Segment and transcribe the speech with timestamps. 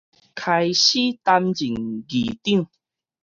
[0.03, 0.03] 開始
[1.23, 1.75] 擔任
[2.07, 2.67] 議長